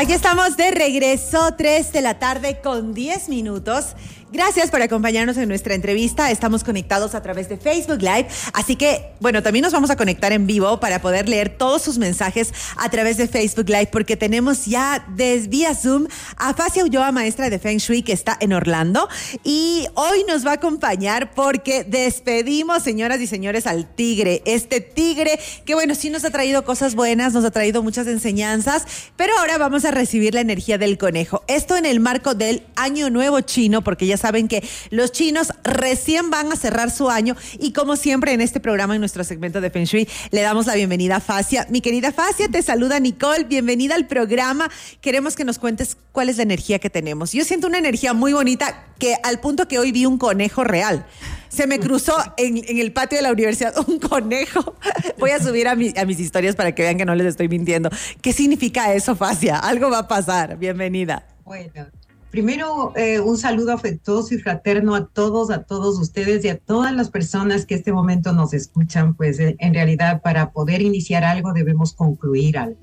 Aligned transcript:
Aquí 0.00 0.12
estamos 0.12 0.56
de 0.56 0.70
regreso, 0.70 1.54
3 1.56 1.90
de 1.90 2.02
la 2.02 2.20
tarde 2.20 2.60
con 2.62 2.94
10 2.94 3.28
minutos. 3.28 3.96
Gracias 4.30 4.70
por 4.70 4.82
acompañarnos 4.82 5.38
en 5.38 5.48
nuestra 5.48 5.74
entrevista. 5.74 6.30
Estamos 6.30 6.62
conectados 6.62 7.14
a 7.14 7.22
través 7.22 7.48
de 7.48 7.56
Facebook 7.56 8.02
Live. 8.02 8.28
Así 8.52 8.76
que, 8.76 9.12
bueno, 9.20 9.42
también 9.42 9.62
nos 9.62 9.72
vamos 9.72 9.88
a 9.88 9.96
conectar 9.96 10.32
en 10.32 10.46
vivo 10.46 10.80
para 10.80 11.00
poder 11.00 11.30
leer 11.30 11.56
todos 11.56 11.80
sus 11.80 11.96
mensajes 11.96 12.52
a 12.76 12.90
través 12.90 13.16
de 13.16 13.26
Facebook 13.26 13.70
Live, 13.70 13.88
porque 13.90 14.18
tenemos 14.18 14.66
ya 14.66 15.06
desde 15.16 15.48
vía 15.48 15.74
Zoom 15.74 16.08
a 16.36 16.52
Facia 16.52 16.84
Ulloa, 16.84 17.10
maestra 17.10 17.48
de 17.48 17.58
Feng 17.58 17.78
Shui, 17.78 18.02
que 18.02 18.12
está 18.12 18.36
en 18.38 18.52
Orlando. 18.52 19.08
Y 19.44 19.86
hoy 19.94 20.24
nos 20.28 20.46
va 20.46 20.50
a 20.50 20.54
acompañar 20.54 21.32
porque 21.32 21.84
despedimos, 21.84 22.82
señoras 22.82 23.22
y 23.22 23.26
señores, 23.26 23.66
al 23.66 23.88
tigre. 23.94 24.42
Este 24.44 24.82
tigre 24.82 25.40
que, 25.64 25.74
bueno, 25.74 25.94
sí 25.94 26.10
nos 26.10 26.26
ha 26.26 26.30
traído 26.30 26.66
cosas 26.66 26.94
buenas, 26.94 27.32
nos 27.32 27.46
ha 27.46 27.50
traído 27.50 27.82
muchas 27.82 28.06
enseñanzas, 28.06 28.84
pero 29.16 29.32
ahora 29.38 29.56
vamos 29.56 29.86
a 29.86 29.90
recibir 29.90 30.34
la 30.34 30.42
energía 30.42 30.76
del 30.76 30.98
conejo. 30.98 31.44
Esto 31.48 31.78
en 31.78 31.86
el 31.86 31.98
marco 31.98 32.34
del 32.34 32.62
Año 32.76 33.08
Nuevo 33.08 33.40
Chino, 33.40 33.82
porque 33.82 34.06
ya 34.06 34.17
saben 34.18 34.48
que 34.48 34.66
los 34.90 35.12
chinos 35.12 35.48
recién 35.64 36.30
van 36.30 36.52
a 36.52 36.56
cerrar 36.56 36.90
su 36.90 37.08
año 37.08 37.36
y 37.58 37.72
como 37.72 37.96
siempre 37.96 38.32
en 38.32 38.40
este 38.40 38.60
programa, 38.60 38.94
en 38.94 39.00
nuestro 39.00 39.24
segmento 39.24 39.60
de 39.60 39.70
Feng 39.70 39.84
Shui, 39.84 40.08
le 40.30 40.42
damos 40.42 40.66
la 40.66 40.74
bienvenida 40.74 41.16
a 41.16 41.20
Facia. 41.20 41.66
Mi 41.70 41.80
querida 41.80 42.12
Facia, 42.12 42.48
te 42.48 42.62
saluda 42.62 43.00
Nicole, 43.00 43.44
bienvenida 43.44 43.94
al 43.94 44.06
programa. 44.06 44.70
Queremos 45.00 45.36
que 45.36 45.44
nos 45.44 45.58
cuentes 45.58 45.96
cuál 46.12 46.28
es 46.28 46.36
la 46.36 46.42
energía 46.42 46.78
que 46.78 46.90
tenemos. 46.90 47.32
Yo 47.32 47.44
siento 47.44 47.66
una 47.66 47.78
energía 47.78 48.12
muy 48.12 48.32
bonita 48.32 48.86
que 48.98 49.16
al 49.22 49.40
punto 49.40 49.68
que 49.68 49.78
hoy 49.78 49.92
vi 49.92 50.06
un 50.06 50.18
conejo 50.18 50.64
real. 50.64 51.06
Se 51.48 51.66
me 51.66 51.78
cruzó 51.78 52.14
en, 52.36 52.58
el 52.78 52.92
patio 52.92 53.16
de 53.16 53.22
la 53.22 53.32
universidad 53.32 53.74
un 53.88 53.98
conejo. 53.98 54.74
Voy 55.18 55.30
a 55.30 55.42
subir 55.42 55.68
a, 55.68 55.72
a 55.72 56.04
mis 56.04 56.20
historias 56.20 56.56
para 56.56 56.74
que 56.74 56.82
vean 56.82 56.98
que 56.98 57.04
no 57.04 57.14
les 57.14 57.26
estoy 57.26 57.48
mintiendo. 57.48 57.90
¿Qué 58.20 58.32
significa 58.32 58.92
eso, 58.92 59.16
Facia? 59.16 59.58
Algo 59.58 59.90
va 59.90 60.00
a 60.00 60.08
pasar. 60.08 60.58
Bienvenida. 60.58 61.26
Bueno, 61.44 61.86
Primero, 62.30 62.92
eh, 62.94 63.20
un 63.20 63.38
saludo 63.38 63.72
afectuoso 63.72 64.34
y 64.34 64.38
fraterno 64.38 64.94
a 64.94 65.06
todos, 65.06 65.50
a 65.50 65.62
todos 65.62 65.98
ustedes 65.98 66.44
y 66.44 66.50
a 66.50 66.58
todas 66.58 66.92
las 66.92 67.08
personas 67.08 67.64
que 67.64 67.74
este 67.74 67.90
momento 67.90 68.34
nos 68.34 68.52
escuchan, 68.52 69.14
pues 69.14 69.40
eh, 69.40 69.56
en 69.58 69.72
realidad 69.72 70.20
para 70.20 70.50
poder 70.50 70.82
iniciar 70.82 71.24
algo 71.24 71.54
debemos 71.54 71.94
concluir 71.94 72.58
algo. 72.58 72.76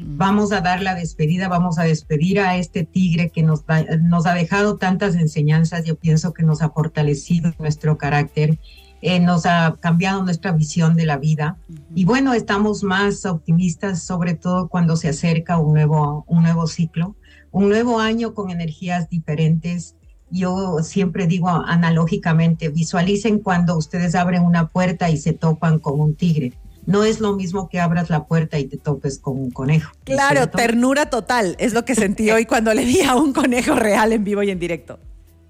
Vamos 0.00 0.52
a 0.52 0.60
dar 0.60 0.82
la 0.82 0.94
despedida, 0.94 1.48
vamos 1.48 1.78
a 1.78 1.84
despedir 1.84 2.38
a 2.38 2.56
este 2.56 2.84
tigre 2.84 3.30
que 3.30 3.42
nos, 3.42 3.64
nos 4.02 4.26
ha 4.26 4.34
dejado 4.34 4.76
tantas 4.76 5.16
enseñanzas, 5.16 5.84
yo 5.84 5.96
pienso 5.96 6.34
que 6.34 6.44
nos 6.44 6.60
ha 6.60 6.70
fortalecido 6.70 7.52
nuestro 7.58 7.96
carácter, 7.96 8.58
eh, 9.00 9.18
nos 9.18 9.46
ha 9.46 9.76
cambiado 9.80 10.22
nuestra 10.22 10.52
visión 10.52 10.94
de 10.94 11.06
la 11.06 11.16
vida. 11.16 11.56
Y 11.94 12.04
bueno, 12.04 12.34
estamos 12.34 12.84
más 12.84 13.24
optimistas, 13.24 14.02
sobre 14.02 14.34
todo 14.34 14.68
cuando 14.68 14.96
se 14.96 15.08
acerca 15.08 15.58
un 15.58 15.72
nuevo, 15.72 16.24
un 16.28 16.42
nuevo 16.42 16.66
ciclo 16.66 17.16
un 17.52 17.68
nuevo 17.68 18.00
año 18.00 18.34
con 18.34 18.50
energías 18.50 19.08
diferentes. 19.08 19.94
Yo 20.30 20.78
siempre 20.82 21.26
digo 21.26 21.48
analógicamente, 21.48 22.70
visualicen 22.70 23.38
cuando 23.38 23.76
ustedes 23.76 24.14
abren 24.14 24.42
una 24.42 24.68
puerta 24.68 25.10
y 25.10 25.18
se 25.18 25.34
topan 25.34 25.78
con 25.78 26.00
un 26.00 26.16
tigre. 26.16 26.54
No 26.84 27.04
es 27.04 27.20
lo 27.20 27.36
mismo 27.36 27.68
que 27.68 27.78
abras 27.78 28.10
la 28.10 28.24
puerta 28.24 28.58
y 28.58 28.64
te 28.64 28.76
topes 28.76 29.18
con 29.18 29.38
un 29.38 29.50
conejo. 29.50 29.92
Claro, 30.04 30.48
ternura 30.48 31.10
total. 31.10 31.54
Es 31.60 31.74
lo 31.74 31.84
que 31.84 31.94
sentí 31.94 32.30
hoy 32.30 32.44
cuando 32.44 32.74
le 32.74 32.84
vi 32.84 33.02
a 33.02 33.14
un 33.14 33.32
conejo 33.32 33.76
real 33.76 34.12
en 34.12 34.24
vivo 34.24 34.42
y 34.42 34.50
en 34.50 34.58
directo. 34.58 34.98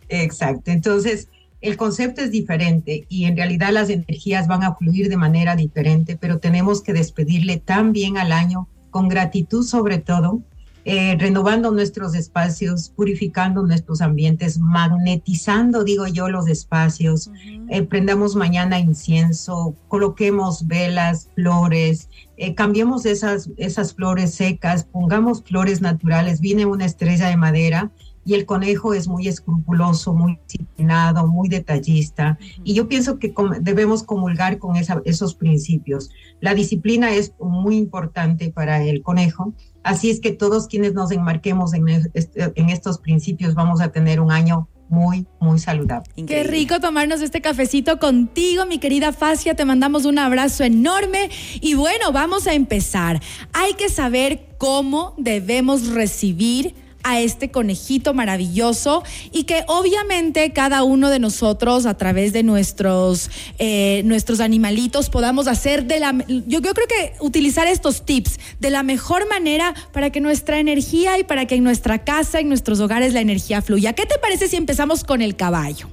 Exacto. 0.09 0.71
Entonces, 0.71 1.29
el 1.63 1.77
concepto 1.77 2.21
es 2.21 2.33
diferente 2.33 3.07
y 3.09 3.25
en 3.25 3.37
realidad 3.37 3.71
las 3.71 3.89
energías 3.89 4.49
van 4.49 4.65
a 4.65 4.75
fluir 4.75 5.09
de 5.09 5.17
manera 5.17 5.57
diferente, 5.57 6.19
pero 6.21 6.39
tenemos 6.39 6.83
que 6.83 6.93
despedirle 6.93 7.57
tan 7.57 7.93
bien 7.93 8.19
al 8.19 8.33
año 8.33 8.69
con 8.91 9.09
gratitud 9.09 9.65
sobre 9.65 9.99
todo, 9.99 10.43
eh, 10.85 11.17
renovando 11.19 11.71
nuestros 11.71 12.15
espacios, 12.17 12.93
purificando 12.97 13.63
nuestros 13.63 14.01
ambientes, 14.01 14.59
magnetizando, 14.59 15.85
digo 15.85 16.09
yo, 16.09 16.29
los 16.29 16.49
espacios. 16.49 17.31
Eh, 17.69 17.83
prendamos 17.85 18.35
mañana 18.35 18.81
incienso, 18.81 19.77
coloquemos 19.87 20.67
velas, 20.67 21.31
flores, 21.37 22.09
eh, 22.37 22.55
cambiemos 22.55 23.07
esas, 23.07 23.51
esas 23.59 23.95
flores 23.95 24.35
secas, 24.35 24.83
pongamos 24.85 25.45
flores 25.45 25.81
naturales. 25.81 26.41
Viene 26.41 26.67
una 26.67 26.87
estrella 26.87 27.29
de 27.29 27.37
madera 27.37 27.93
y 28.25 28.35
el 28.35 28.47
conejo 28.47 28.95
es 28.95 29.09
muy 29.09 29.29
escrupuloso, 29.29 30.15
muy 30.15 30.39
disciplinado, 30.47 31.27
muy 31.27 31.49
detallista. 31.49 32.39
Y 32.65 32.75
yo 32.75 32.89
pienso 32.89 33.19
que 33.19 33.35
debemos 33.61 34.03
comulgar 34.03 34.59
con 34.59 34.77
esos 34.77 35.35
principios. 35.35 36.11
La 36.41 36.55
disciplina 36.55 37.13
es 37.13 37.35
muy 37.41 37.77
importante 37.77 38.51
para 38.51 38.83
el 38.83 39.03
conejo 39.03 39.53
Así 39.83 40.11
es 40.11 40.21
que 40.21 40.33
todos 40.33 40.67
quienes 40.67 40.95
nos 40.95 41.11
enmarquemos 41.11 41.75
en, 41.75 41.87
en 41.89 42.69
estos 42.69 42.99
principios 42.99 43.55
vamos 43.55 43.81
a 43.81 43.89
tener 43.89 44.21
un 44.21 44.31
año 44.31 44.69
muy, 44.93 45.27
muy 45.41 45.59
saludable. 45.59 46.07
Qué 46.27 46.45
rico 46.45 46.79
tomarnos 46.79 47.23
este 47.23 47.41
cafecito 47.41 47.99
contigo, 47.99 48.67
mi 48.67 48.79
querida 48.79 49.13
Facia. 49.13 49.55
Te 49.55 49.65
mandamos 49.65 50.05
un 50.05 50.19
abrazo 50.19 50.65
enorme. 50.65 51.31
Y 51.63 51.73
bueno, 51.75 52.13
vamos 52.13 52.47
a 52.47 52.53
empezar. 52.53 53.21
Hay 53.55 53.73
que 53.73 53.89
saber 53.89 54.51
cómo 54.59 55.15
debemos 55.17 55.89
recibir 55.89 56.75
a 57.03 57.21
este 57.21 57.51
conejito 57.51 58.15
maravilloso 58.15 59.03
y 59.33 59.45
que 59.45 59.65
obviamente 59.67 60.53
cada 60.53 60.83
uno 60.83 61.11
de 61.11 61.19
nosotros 61.19 61.87
a 61.87 61.97
través 61.97 62.33
de 62.33 62.43
nuestros, 62.43 63.31
eh, 63.59 64.03
nuestros 64.05 64.41
animalitos 64.41 65.11
podamos 65.11 65.49
hacer 65.49 65.85
de 65.85 66.01
la... 66.01 66.13
Yo, 66.29 66.61
yo 66.61 66.75
creo 66.75 66.87
que 66.87 67.15
utilizar 67.21 67.67
estos 67.69 68.05
tips 68.05 68.39
de 68.61 68.71
la 68.71 68.83
mejor 68.83 69.29
manera 69.29 69.75
para 69.93 70.11
que 70.11 70.21
nuestra 70.21 70.59
energía 70.59 71.19
y 71.19 71.25
para 71.25 71.47
que 71.47 71.57
en 71.57 71.65
nuestra 71.65 72.05
casa, 72.05 72.41
en 72.41 72.49
nuestros 72.49 72.81
hogares 72.81 73.13
la 73.13 73.21
energía 73.21 73.63
fluya. 73.63 73.93
¿Qué 73.93 74.07
te 74.07 74.19
parece 74.19 74.49
si 74.49 74.57
empezamos 74.57 75.05
con 75.05 75.23
el 75.23 75.37
caballo? 75.37 75.89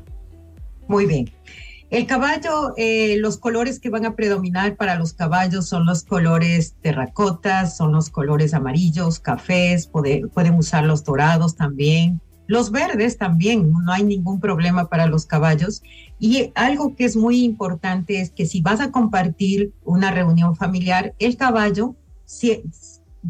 Muy 0.87 1.05
bien. 1.05 1.31
El 1.89 2.05
caballo, 2.05 2.73
eh, 2.77 3.17
los 3.17 3.37
colores 3.37 3.79
que 3.79 3.89
van 3.89 4.05
a 4.05 4.15
predominar 4.15 4.75
para 4.75 4.95
los 4.95 5.13
caballos 5.13 5.67
son 5.67 5.87
los 5.87 6.03
colores 6.03 6.75
terracotas, 6.81 7.77
son 7.77 7.93
los 7.93 8.11
colores 8.11 8.53
amarillos, 8.53 9.19
cafés, 9.19 9.87
pueden 9.87 10.55
usar 10.55 10.83
los 10.83 11.03
dorados 11.03 11.55
también, 11.55 12.21
los 12.45 12.69
verdes 12.71 13.17
también, 13.17 13.71
no 13.71 13.91
hay 13.91 14.03
ningún 14.03 14.39
problema 14.39 14.87
para 14.87 15.07
los 15.07 15.25
caballos. 15.25 15.81
Y 16.19 16.51
algo 16.53 16.95
que 16.95 17.05
es 17.05 17.15
muy 17.15 17.43
importante 17.43 18.21
es 18.21 18.29
que 18.29 18.45
si 18.45 18.61
vas 18.61 18.81
a 18.81 18.91
compartir 18.91 19.73
una 19.83 20.11
reunión 20.11 20.55
familiar, 20.55 21.15
el 21.17 21.37
caballo 21.37 21.95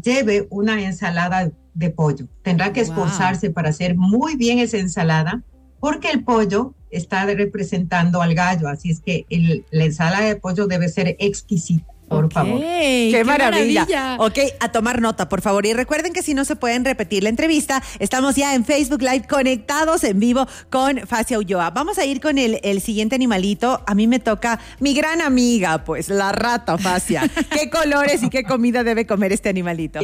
lleve 0.02 0.48
una 0.50 0.82
ensalada 0.82 1.50
de 1.72 1.90
pollo. 1.90 2.28
Tendrá 2.42 2.74
que 2.74 2.80
esforzarse 2.80 3.50
para 3.50 3.70
hacer 3.70 3.96
muy 3.96 4.36
bien 4.36 4.58
esa 4.58 4.76
ensalada 4.76 5.42
porque 5.80 6.10
el 6.10 6.24
pollo 6.24 6.74
está 6.90 7.24
representando 7.26 8.22
al 8.22 8.34
gallo, 8.34 8.68
así 8.68 8.90
es 8.90 9.00
que 9.00 9.26
el, 9.30 9.64
la 9.70 9.84
ensalada 9.84 10.26
de 10.26 10.36
pollo 10.36 10.66
debe 10.66 10.88
ser 10.88 11.16
exquisita. 11.18 11.86
Por 12.10 12.32
favor. 12.32 12.60
Qué, 12.60 13.22
maravilla. 13.24 14.16
Ok, 14.18 14.38
a 14.58 14.72
tomar 14.72 15.00
nota, 15.00 15.28
por 15.28 15.42
favor. 15.42 15.64
Y 15.64 15.72
recuerden 15.74 16.12
que 16.12 16.22
si 16.22 16.34
no 16.34 16.44
se 16.44 16.56
pueden 16.56 16.84
repetir 16.84 17.22
la 17.22 17.28
entrevista, 17.28 17.84
estamos 18.00 18.34
ya 18.34 18.56
en 18.56 18.64
Facebook 18.64 19.00
Live 19.00 19.28
conectados 19.28 20.02
en 20.02 20.18
vivo 20.18 20.48
con 20.70 21.06
Facia 21.06 21.38
Ulloa. 21.38 21.70
Vamos 21.70 21.98
a 21.98 22.04
ir 22.04 22.20
con 22.20 22.36
el, 22.36 22.58
el 22.64 22.80
siguiente 22.80 23.14
animalito. 23.14 23.84
A 23.86 23.94
mí 23.94 24.08
me 24.08 24.18
toca 24.18 24.58
mi 24.80 24.92
gran 24.92 25.20
amiga, 25.20 25.84
pues, 25.84 26.08
la 26.08 26.32
rata 26.32 26.76
Facia. 26.78 27.30
¿Qué 27.52 27.70
colores 27.70 28.24
y 28.24 28.28
qué 28.28 28.42
comida 28.42 28.82
debe 28.82 29.06
comer 29.06 29.32
este 29.32 29.48
animalito? 29.48 30.00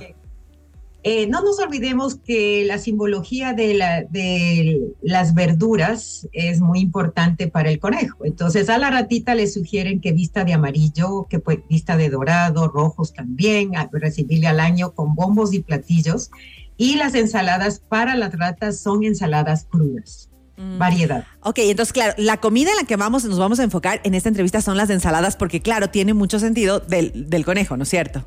Eh, 1.09 1.29
no 1.29 1.41
nos 1.41 1.61
olvidemos 1.61 2.17
que 2.17 2.65
la 2.65 2.79
simbología 2.79 3.53
de, 3.53 3.75
la, 3.75 4.03
de, 4.03 4.89
las 5.03 5.35
verduras 5.35 6.27
es 6.33 6.61
muy 6.61 6.81
importante 6.81 7.47
para 7.47 7.71
el 7.71 7.79
conejo. 7.79 8.25
Entonces 8.25 8.69
a 8.69 8.77
la 8.77 8.91
ratita 8.91 9.37
le 9.37 9.47
sugieren 9.47 10.01
que 10.01 10.11
vista 10.11 10.43
de 10.43 10.55
amarillo, 10.55 11.29
que 11.31 11.39
pues, 11.39 11.61
vista 11.69 11.97
de 11.97 12.11
dorado, 12.11 12.67
rojos 12.67 13.13
también, 13.13 13.77
a 13.77 13.89
recibirle 13.93 14.49
al 14.49 14.59
año 14.59 14.95
con 14.95 15.15
bombos 15.15 15.55
y 15.55 15.61
platillos. 15.61 16.33
Y 16.77 16.97
las 16.97 17.15
ensaladas 17.15 17.79
para 17.79 18.17
las 18.17 18.37
ratas 18.37 18.81
son 18.81 19.05
ensaladas 19.05 19.69
crudas. 19.71 20.29
Mm. 20.57 20.79
Variedad. 20.79 21.25
Ok, 21.45 21.59
entonces, 21.59 21.93
claro, 21.93 22.15
la 22.17 22.39
comida 22.39 22.71
en 22.71 22.79
la 22.79 22.85
que 22.85 22.97
vamos, 22.97 23.25
nos 23.27 23.39
vamos 23.39 23.61
a 23.61 23.63
enfocar 23.63 24.01
en 24.03 24.17
esta 24.17 24.29
entrevista 24.29 24.61
son 24.61 24.77
las 24.77 24.91
ensaladas, 24.91 25.37
porque, 25.37 25.61
claro, 25.61 25.89
tiene 25.89 26.15
mucho 26.15 26.41
sentido 26.41 26.81
del, 26.81 27.31
del 27.31 27.45
conejo, 27.45 27.77
¿no 27.77 27.85
es 27.85 27.91
cierto? 27.91 28.25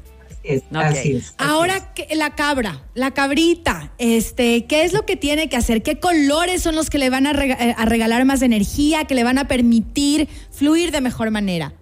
Ahora 1.37 1.93
la 2.15 2.35
cabra, 2.35 2.83
la 2.93 3.11
cabrita, 3.11 3.93
este, 3.97 4.65
¿qué 4.65 4.83
es 4.83 4.93
lo 4.93 5.05
que 5.05 5.15
tiene 5.15 5.49
que 5.49 5.57
hacer? 5.57 5.83
¿Qué 5.83 5.99
colores 5.99 6.61
son 6.61 6.75
los 6.75 6.89
que 6.89 6.97
le 6.97 7.09
van 7.09 7.27
a, 7.27 7.31
eh, 7.31 7.75
regalar 7.85 8.25
más 8.25 8.41
energía, 8.41 9.05
que 9.05 9.15
le 9.15 9.23
van 9.23 9.37
a 9.37 9.47
permitir 9.47 10.29
fluir 10.51 10.91
de 10.91 11.01
mejor 11.01 11.31
manera? 11.31 11.73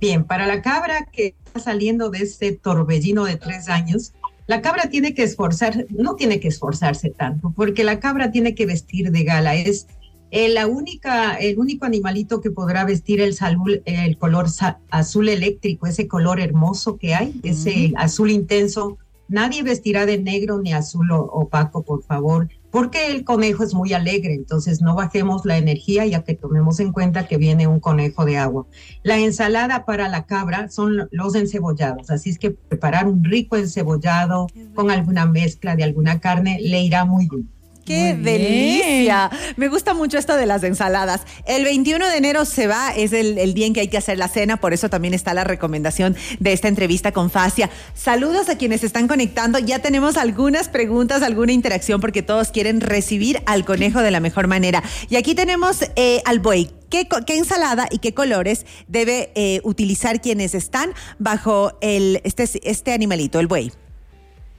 Bien, 0.00 0.24
para 0.24 0.46
la 0.46 0.62
cabra 0.62 1.06
que 1.12 1.34
está 1.44 1.60
saliendo 1.60 2.10
de 2.10 2.18
este 2.18 2.52
torbellino 2.52 3.24
de 3.24 3.36
tres 3.36 3.68
años, 3.68 4.12
la 4.46 4.62
cabra 4.62 4.88
tiene 4.88 5.12
que 5.12 5.24
esforzarse, 5.24 5.86
no 5.90 6.14
tiene 6.14 6.40
que 6.40 6.48
esforzarse 6.48 7.10
tanto, 7.10 7.52
porque 7.54 7.84
la 7.84 8.00
cabra 8.00 8.30
tiene 8.30 8.54
que 8.54 8.64
vestir 8.64 9.10
de 9.10 9.24
gala, 9.24 9.56
es 9.56 9.88
eh, 10.30 10.48
la 10.48 10.66
única, 10.66 11.34
el 11.36 11.58
único 11.58 11.86
animalito 11.86 12.40
que 12.40 12.50
podrá 12.50 12.84
vestir 12.84 13.20
el, 13.20 13.36
el 13.84 14.18
color 14.18 14.46
azul 14.90 15.28
eléctrico, 15.28 15.86
ese 15.86 16.06
color 16.08 16.40
hermoso 16.40 16.96
que 16.98 17.14
hay, 17.14 17.40
ese 17.42 17.92
azul 17.96 18.30
intenso, 18.30 18.98
Nadie 19.28 19.62
vestirá 19.62 20.06
de 20.06 20.16
negro 20.16 20.58
ni 20.58 20.72
azul 20.72 21.10
opaco, 21.12 21.82
por 21.82 22.02
favor, 22.02 22.48
porque 22.70 23.08
el 23.08 23.24
conejo 23.24 23.62
es 23.62 23.74
muy 23.74 23.92
alegre, 23.92 24.32
entonces 24.32 24.80
no 24.80 24.94
bajemos 24.94 25.44
la 25.44 25.58
energía 25.58 26.06
ya 26.06 26.24
que 26.24 26.34
tomemos 26.34 26.80
en 26.80 26.92
cuenta 26.92 27.26
que 27.26 27.36
viene 27.36 27.66
un 27.66 27.78
conejo 27.78 28.24
de 28.24 28.38
agua. 28.38 28.66
La 29.02 29.18
ensalada 29.18 29.84
para 29.84 30.08
la 30.08 30.24
cabra 30.24 30.70
son 30.70 31.08
los 31.10 31.34
encebollados, 31.34 32.10
así 32.10 32.30
es 32.30 32.38
que 32.38 32.52
preparar 32.52 33.06
un 33.06 33.22
rico 33.22 33.56
encebollado 33.56 34.46
con 34.74 34.90
alguna 34.90 35.26
mezcla 35.26 35.76
de 35.76 35.84
alguna 35.84 36.20
carne 36.20 36.58
le 36.62 36.80
irá 36.80 37.04
muy 37.04 37.28
bien. 37.28 37.50
¡Qué 37.88 38.12
delicia! 38.12 39.30
Me 39.56 39.68
gusta 39.68 39.94
mucho 39.94 40.18
esto 40.18 40.36
de 40.36 40.44
las 40.44 40.62
ensaladas. 40.62 41.22
El 41.46 41.64
21 41.64 42.06
de 42.06 42.18
enero 42.18 42.44
se 42.44 42.66
va, 42.66 42.90
es 42.90 43.14
el, 43.14 43.54
día 43.54 43.64
en 43.64 43.72
que 43.72 43.80
hay 43.80 43.88
que 43.88 43.96
hacer 43.96 44.18
la 44.18 44.28
cena, 44.28 44.58
por 44.58 44.74
eso 44.74 44.90
también 44.90 45.14
está 45.14 45.32
la 45.32 45.44
recomendación 45.44 46.14
de 46.38 46.52
esta 46.52 46.68
entrevista 46.68 47.12
con 47.12 47.30
Facia. 47.30 47.70
Saludos 47.94 48.50
a 48.50 48.58
quienes 48.58 48.84
están 48.84 49.08
conectando. 49.08 49.58
Ya 49.58 49.78
tenemos 49.78 50.18
algunas 50.18 50.68
preguntas, 50.68 51.22
alguna 51.22 51.52
interacción, 51.52 52.02
porque 52.02 52.22
todos 52.22 52.50
quieren 52.50 52.82
recibir 52.82 53.42
al 53.46 53.64
conejo 53.64 54.02
de 54.02 54.10
la 54.10 54.20
mejor 54.20 54.48
manera. 54.48 54.82
Y 55.08 55.16
aquí 55.16 55.34
tenemos 55.34 55.80
eh, 55.96 56.20
al 56.26 56.40
buey. 56.40 56.68
¿Qué, 56.90 57.08
ensalada 57.28 57.88
y 57.90 58.00
qué 58.00 58.12
colores 58.12 58.66
debe 58.86 59.32
eh, 59.34 59.62
utilizar 59.64 60.20
quienes 60.20 60.54
están 60.54 60.90
bajo 61.18 61.72
el, 61.80 62.20
este, 62.24 62.44
este 62.68 62.92
animalito, 62.92 63.40
el 63.40 63.46
buey? 63.46 63.72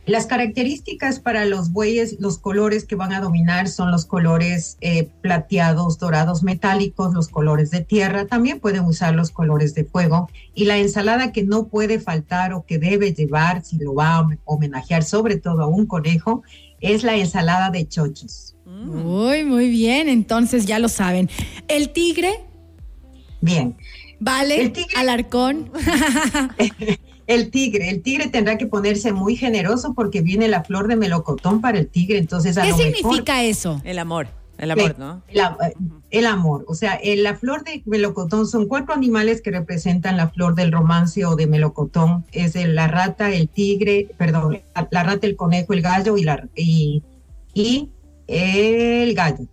Las 0.09 0.25
características 0.25 1.19
para 1.19 1.45
los 1.45 1.71
bueyes, 1.71 2.15
los 2.19 2.39
colores 2.39 2.83
que 2.83 2.95
van 2.95 3.13
a 3.13 3.21
dominar 3.21 3.67
son 3.67 3.91
los 3.91 4.07
colores 4.07 4.79
eh, 4.81 5.07
plateados, 5.21 5.99
dorados, 5.99 6.41
metálicos, 6.41 7.13
los 7.13 7.27
colores 7.27 7.69
de 7.69 7.81
tierra, 7.81 8.25
también 8.25 8.59
pueden 8.59 8.85
usar 8.85 9.13
los 9.13 9.29
colores 9.29 9.75
de 9.75 9.85
fuego 9.85 10.27
y 10.55 10.65
la 10.65 10.79
ensalada 10.79 11.31
que 11.31 11.43
no 11.43 11.67
puede 11.67 11.99
faltar 11.99 12.53
o 12.53 12.65
que 12.65 12.79
debe 12.79 13.13
llevar 13.13 13.63
si 13.63 13.77
lo 13.77 13.93
va 13.93 14.17
a 14.17 14.27
homenajear 14.45 15.03
sobre 15.03 15.37
todo 15.37 15.61
a 15.61 15.67
un 15.67 15.85
conejo 15.85 16.41
es 16.81 17.03
la 17.03 17.15
ensalada 17.15 17.69
de 17.69 17.87
chochos. 17.87 18.55
Muy, 18.65 19.43
muy 19.43 19.69
bien, 19.69 20.09
entonces 20.09 20.65
ya 20.65 20.79
lo 20.79 20.89
saben. 20.89 21.29
¿El 21.67 21.91
tigre? 21.91 22.31
Bien. 23.41 23.77
Vale, 24.19 24.59
el 24.59 24.71
tigre, 24.71 24.97
alarcón. 24.97 25.71
El 27.29 27.51
tigre, 27.51 27.91
el 27.91 28.01
tigre 28.01 28.27
tendrá 28.27 28.57
que 28.57 28.65
ponerse 28.65 29.13
muy 29.13 29.35
generoso 29.35 29.93
porque 29.93 30.21
viene 30.21 30.47
la 30.47 30.63
flor 30.63 30.87
de 30.87 30.95
melocotón 30.95 31.61
para 31.61 31.77
el 31.77 31.87
tigre, 31.87 32.17
entonces 32.17 32.57
¿Qué 32.57 32.73
significa 32.73 33.43
eso? 33.43 33.79
El 33.83 33.99
amor. 33.99 34.29
El 34.57 34.71
amor, 34.71 34.97
¿no? 34.97 35.21
El, 36.09 36.25
amor. 36.25 36.65
O 36.67 36.73
sea, 36.73 36.99
la 37.03 37.35
flor 37.35 37.63
de 37.63 37.83
melocotón 37.85 38.47
son 38.47 38.67
cuatro 38.67 38.95
animales 38.95 39.43
que 39.43 39.51
representan 39.51 40.17
la 40.17 40.29
flor 40.29 40.55
del 40.55 40.71
romance 40.71 41.23
o 41.23 41.35
de 41.35 41.45
melocotón. 41.45 42.25
Es 42.31 42.55
la 42.55 42.87
rata, 42.87 43.31
el 43.31 43.47
tigre, 43.47 44.09
perdón, 44.17 44.63
la, 44.89 45.03
rata, 45.03 45.27
el 45.27 45.35
conejo, 45.35 45.73
el 45.73 45.83
gallo 45.83 46.17
y, 46.17 46.23
la, 46.23 46.49
y, 46.55 47.03
y 47.53 47.91
el 48.25 49.13
gallo. 49.13 49.45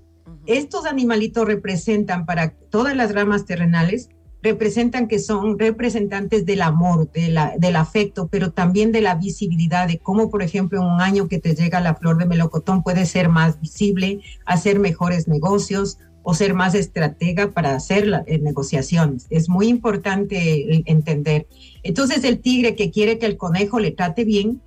Estos 0.46 0.86
animalitos 0.86 1.46
representan 1.46 2.24
para 2.24 2.54
todas 2.70 2.96
las 2.96 3.14
ramas 3.14 3.44
terrenales 3.44 4.08
representan 4.42 5.08
que 5.08 5.18
son 5.18 5.58
representantes 5.58 6.46
del 6.46 6.62
amor, 6.62 7.10
de 7.12 7.28
la, 7.28 7.54
del 7.58 7.76
afecto, 7.76 8.28
pero 8.28 8.52
también 8.52 8.92
de 8.92 9.00
la 9.00 9.14
visibilidad, 9.14 9.88
de 9.88 9.98
cómo, 9.98 10.30
por 10.30 10.42
ejemplo, 10.42 10.80
en 10.80 10.86
un 10.86 11.00
año 11.00 11.28
que 11.28 11.38
te 11.38 11.54
llega 11.54 11.80
la 11.80 11.94
flor 11.94 12.18
de 12.18 12.26
melocotón 12.26 12.82
puede 12.82 13.06
ser 13.06 13.28
más 13.28 13.60
visible, 13.60 14.20
hacer 14.44 14.78
mejores 14.78 15.26
negocios 15.26 15.98
o 16.22 16.34
ser 16.34 16.54
más 16.54 16.74
estratega 16.74 17.52
para 17.52 17.74
hacer 17.74 18.24
eh, 18.26 18.38
negociaciones. 18.38 19.26
Es 19.30 19.48
muy 19.48 19.68
importante 19.68 20.82
entender. 20.90 21.46
Entonces, 21.82 22.24
el 22.24 22.40
tigre 22.40 22.74
que 22.74 22.90
quiere 22.90 23.18
que 23.18 23.26
el 23.26 23.36
conejo 23.36 23.78
le 23.78 23.92
trate 23.92 24.24
bien, 24.24 24.60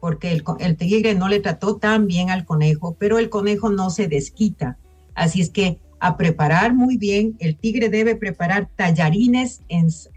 porque 0.00 0.32
el, 0.32 0.44
el 0.60 0.76
tigre 0.76 1.14
no 1.14 1.28
le 1.28 1.40
trató 1.40 1.76
tan 1.76 2.06
bien 2.06 2.30
al 2.30 2.44
conejo, 2.44 2.96
pero 2.98 3.18
el 3.18 3.28
conejo 3.28 3.70
no 3.70 3.90
se 3.90 4.08
desquita. 4.08 4.78
Así 5.14 5.40
es 5.40 5.50
que 5.50 5.78
a 6.00 6.16
preparar 6.16 6.74
muy 6.74 6.96
bien. 6.96 7.36
El 7.38 7.56
tigre 7.56 7.88
debe 7.88 8.16
preparar 8.16 8.68
tallarines 8.74 9.60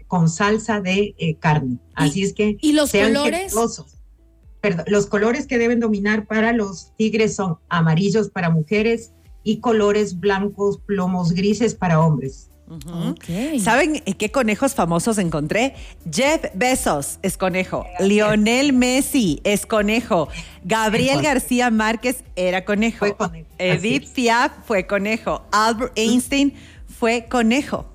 con 0.08 0.28
salsa 0.28 0.80
de 0.80 1.14
eh, 1.18 1.36
carne. 1.36 1.78
Así 1.94 2.22
es 2.22 2.32
que 2.32 2.56
¿Y 2.60 2.72
los 2.72 2.90
colores? 2.90 3.54
los 4.86 5.06
colores 5.06 5.46
que 5.46 5.58
deben 5.58 5.78
dominar 5.78 6.26
para 6.26 6.52
los 6.52 6.96
tigres 6.96 7.36
son 7.36 7.58
amarillos 7.68 8.30
para 8.30 8.48
mujeres 8.48 9.12
y 9.42 9.60
colores 9.60 10.18
blancos, 10.18 10.78
plomos 10.86 11.32
grises 11.32 11.74
para 11.74 12.00
hombres. 12.00 12.50
¿Saben 13.60 14.00
qué 14.18 14.30
conejos 14.30 14.74
famosos 14.74 15.18
encontré? 15.18 15.74
Jeff 16.10 16.44
Bezos 16.54 17.18
es 17.22 17.36
conejo, 17.36 17.84
Lionel 18.00 18.72
Messi 18.72 19.40
es 19.44 19.66
conejo, 19.66 20.28
Gabriel 20.64 21.20
García 21.20 21.70
Márquez 21.70 22.24
era 22.36 22.64
conejo, 22.64 23.06
Edith 23.58 24.08
Piaf 24.14 24.52
fue 24.66 24.86
conejo, 24.86 25.42
Albert 25.52 25.92
Einstein 25.96 26.54
fue 26.88 27.26
conejo. 27.28 27.92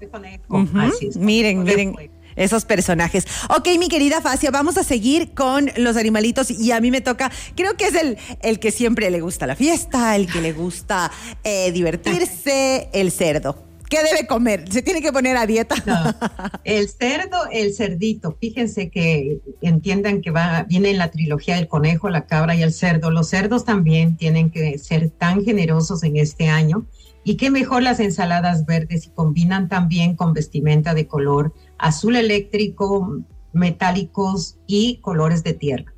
Miren, 1.16 1.64
miren 1.64 1.96
esos 2.36 2.64
personajes. 2.64 3.26
Ok, 3.50 3.68
mi 3.80 3.90
querida 3.90 4.22
Facia, 4.22 4.52
vamos 4.52 4.78
a 4.78 4.84
seguir 4.84 5.34
con 5.34 5.70
los 5.78 5.98
animalitos 5.98 6.52
y 6.52 6.72
a 6.72 6.80
mí 6.80 6.92
me 6.92 7.02
toca, 7.02 7.32
creo 7.56 7.76
que 7.76 7.86
es 7.86 7.96
el, 7.96 8.18
el 8.42 8.60
que 8.60 8.72
siempre 8.72 9.10
le 9.10 9.20
gusta 9.20 9.46
la 9.48 9.56
fiesta, 9.56 10.16
el 10.16 10.32
que 10.32 10.42
le 10.42 10.54
gusta 10.54 11.12
eh, 11.44 11.72
divertirse, 11.72 12.90
el 12.94 13.12
cerdo. 13.12 13.69
¿Qué 13.90 13.98
debe 14.04 14.28
comer? 14.28 14.72
¿Se 14.72 14.84
tiene 14.84 15.02
que 15.02 15.12
poner 15.12 15.36
a 15.36 15.48
dieta? 15.48 15.76
El 16.64 16.88
cerdo, 16.90 17.38
el 17.52 17.74
cerdito. 17.74 18.38
Fíjense 18.40 18.92
que 18.92 19.40
entiendan 19.62 20.22
que 20.22 20.30
va, 20.30 20.64
viene 20.64 20.92
en 20.92 21.00
la 21.00 21.10
trilogía 21.10 21.56
del 21.56 21.68
conejo, 21.68 22.10
la 22.10 22.28
cabra 22.28 22.56
y 22.56 22.62
el 22.62 22.72
cerdo. 22.72 23.10
Los 23.10 23.30
cerdos 23.30 23.66
también 23.66 24.16
tienen 24.16 24.52
que 24.52 24.78
ser 24.78 25.10
tan 25.10 25.44
generosos 25.44 26.04
en 26.04 26.18
este 26.18 26.48
año. 26.48 26.86
Y 27.24 27.36
qué 27.36 27.50
mejor 27.50 27.82
las 27.82 28.00
ensaladas 28.00 28.66
verdes 28.66 29.08
y 29.08 29.10
combinan 29.10 29.68
también 29.68 30.16
con 30.16 30.34
vestimenta 30.34 30.94
de 30.94 31.08
color 31.08 31.54
azul 31.80 32.16
eléctrico, 32.16 33.22
metálicos 33.54 34.58
y 34.68 34.98
colores 34.98 35.44
de 35.44 35.54
tierra. 35.54 35.94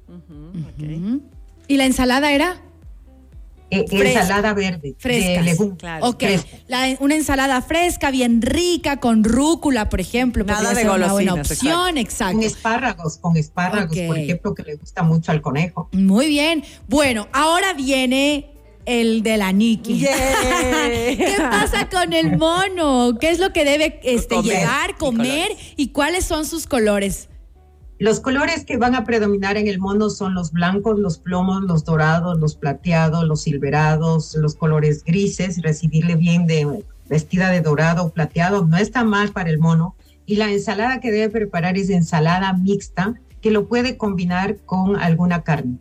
¿Y 1.68 1.78
la 1.78 1.86
ensalada 1.86 2.32
era? 2.32 2.62
Eh, 3.72 3.86
ensalada 3.90 4.54
verde. 4.54 4.96
Fresca. 5.00 5.44
Claro. 5.78 6.08
Ok. 6.08 6.24
una 7.00 7.16
ensalada 7.16 7.62
fresca, 7.62 8.12
bien 8.12 8.42
rica, 8.42 8.98
con 8.98 9.24
rúcula, 9.24 9.88
por 9.88 10.02
ejemplo. 10.02 10.44
Nada 10.44 10.74
de 10.74 10.84
golosinas. 10.84 11.06
Una 11.06 11.14
buena 11.14 11.34
opción, 11.36 11.98
exacto. 11.98 12.38
Con 12.38 12.46
espárragos, 12.46 13.18
con 13.18 13.38
espárragos, 13.38 13.98
por 13.98 14.18
ejemplo, 14.18 14.54
que 14.54 14.64
le 14.64 14.76
gusta 14.76 15.04
mucho 15.04 15.32
al 15.32 15.42
conejo. 15.42 15.90
Muy 15.94 16.28
bien. 16.28 16.64
Bueno, 16.88 17.30
ahora 17.32 17.74
viene 17.74 18.52
el 18.86 19.24
de 19.24 19.38
la 19.38 19.54
Nikki. 19.54 20.02
¿Qué 20.06 21.38
pasa 21.40 21.88
con 21.90 22.12
el 22.12 22.38
mono? 22.38 23.18
¿Qué 23.20 23.30
es 23.30 23.40
lo 23.40 23.54
que 23.54 23.64
debe 23.64 24.02
este, 24.04 24.42
llegar, 24.42 24.98
comer 24.98 25.50
y 25.78 25.90
cuáles 25.90 26.26
son 26.26 26.46
sus 26.46 26.68
colores? 26.68 27.30
Los 28.02 28.20
colores 28.20 28.66
que 28.66 28.78
van 28.78 28.96
a 28.96 29.04
predominar 29.04 29.58
en 29.58 29.68
el 29.68 29.78
mono 29.78 30.10
son 30.10 30.34
los 30.34 30.52
blancos, 30.52 30.98
los 30.98 31.20
plomos, 31.20 31.62
los 31.62 31.86
dorados, 31.86 32.40
los 32.40 32.56
plateados, 32.56 33.26
los 33.26 33.44
silverados, 33.44 34.34
los 34.34 34.56
colores 34.56 35.04
grises, 35.04 35.62
recibirle 35.62 36.16
bien 36.16 36.48
de 36.48 36.84
vestida 37.08 37.52
de 37.52 37.62
dorado 37.62 38.06
o 38.06 38.10
plateado, 38.10 38.66
no 38.66 38.78
está 38.78 39.04
mal 39.04 39.32
para 39.32 39.52
el 39.52 39.60
mono. 39.60 39.96
Y 40.26 40.38
la 40.38 40.50
ensalada 40.50 41.00
que 41.00 41.12
debe 41.12 41.30
preparar 41.30 41.78
es 41.78 41.92
ensalada 41.92 42.52
mixta, 42.54 43.14
que 43.40 43.52
lo 43.52 43.68
puede 43.68 43.98
combinar 43.98 44.58
con 44.66 44.96
alguna 44.96 45.44
carne. 45.44 45.78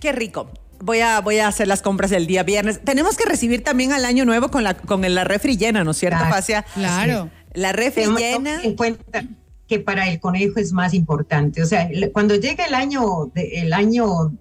Qué 0.00 0.12
rico. 0.12 0.50
Voy 0.80 1.00
a, 1.00 1.20
voy 1.20 1.38
a 1.38 1.48
hacer 1.48 1.68
las 1.68 1.82
compras 1.82 2.12
el 2.12 2.26
día 2.26 2.44
viernes. 2.44 2.80
Tenemos 2.82 3.18
que 3.18 3.28
recibir 3.28 3.62
también 3.62 3.92
al 3.92 4.06
año 4.06 4.24
nuevo 4.24 4.50
con 4.50 4.64
la, 4.64 4.72
con 4.72 5.02
la 5.02 5.24
refri 5.24 5.58
llena, 5.58 5.84
¿no 5.84 5.90
es 5.90 5.98
cierto, 5.98 6.24
Facia? 6.30 6.64
Claro. 6.72 7.28
La 7.52 7.72
refri 7.72 8.06
llena. 8.06 8.62
En 8.62 8.74
cuenta 8.74 9.22
que 9.68 9.78
para 9.78 10.08
el 10.08 10.18
conejo 10.18 10.58
es 10.58 10.72
más 10.72 10.94
importante. 10.94 11.62
O 11.62 11.66
sea, 11.66 11.88
cuando 12.12 12.34
llega 12.34 12.64
el 12.64 12.74
año, 12.74 13.30
el 13.34 13.72
año 13.72 14.32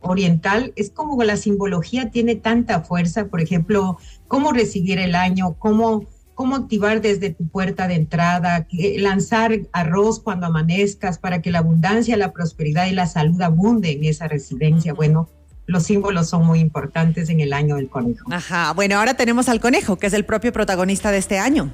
oriental, 0.00 0.72
es 0.74 0.90
como 0.90 1.22
la 1.22 1.36
simbología 1.36 2.10
tiene 2.10 2.34
tanta 2.34 2.80
fuerza, 2.80 3.26
por 3.26 3.40
ejemplo, 3.40 3.98
cómo 4.26 4.52
recibir 4.52 4.98
el 4.98 5.14
año, 5.14 5.54
cómo, 5.58 6.06
cómo 6.34 6.56
activar 6.56 7.00
desde 7.00 7.30
tu 7.30 7.46
puerta 7.46 7.86
de 7.86 7.94
entrada, 7.94 8.66
lanzar 8.96 9.60
arroz 9.72 10.20
cuando 10.20 10.46
amanezcas 10.46 11.18
para 11.18 11.42
que 11.42 11.50
la 11.50 11.58
abundancia, 11.58 12.16
la 12.16 12.32
prosperidad 12.32 12.86
y 12.86 12.92
la 12.92 13.06
salud 13.06 13.40
abunden 13.42 13.98
en 13.98 14.04
esa 14.06 14.26
residencia. 14.26 14.94
Bueno, 14.94 15.28
los 15.66 15.84
símbolos 15.84 16.28
son 16.28 16.44
muy 16.44 16.58
importantes 16.58 17.28
en 17.28 17.40
el 17.40 17.52
año 17.52 17.76
del 17.76 17.88
conejo. 17.88 18.26
Ajá, 18.32 18.72
bueno, 18.72 18.96
ahora 18.96 19.14
tenemos 19.14 19.48
al 19.48 19.60
conejo, 19.60 19.96
que 19.96 20.08
es 20.08 20.12
el 20.14 20.24
propio 20.24 20.52
protagonista 20.52 21.12
de 21.12 21.18
este 21.18 21.38
año. 21.38 21.72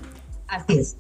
Así 0.49 0.79
es 0.79 0.97